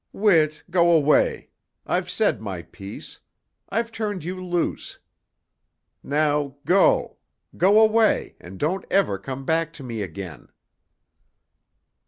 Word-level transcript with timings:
"Whit, 0.13 0.63
go 0.71 0.89
away. 0.89 1.51
I've 1.85 2.09
said 2.09 2.41
my 2.41 2.63
piece. 2.63 3.19
I've 3.69 3.91
turned 3.91 4.23
you 4.23 4.43
loose. 4.43 4.97
Now 6.01 6.55
go! 6.65 7.17
Go 7.55 7.79
away, 7.79 8.35
and 8.39 8.57
don't 8.57 8.83
ever 8.89 9.19
come 9.19 9.45
back 9.45 9.71
to 9.73 9.83
me 9.83 10.01
again." 10.01 10.49